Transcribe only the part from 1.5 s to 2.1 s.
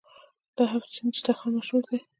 مشهور دی.